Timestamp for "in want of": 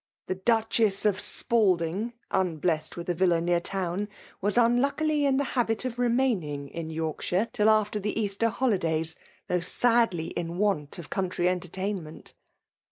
10.35-11.11